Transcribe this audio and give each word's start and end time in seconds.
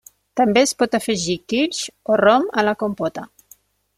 També 0.39 0.61
es 0.67 0.71
pot 0.79 0.97
afegir 0.99 1.35
kirsch 1.53 1.83
o 2.15 2.19
rom 2.23 2.49
a 2.61 2.65
la 2.69 2.75
compota. 2.85 3.29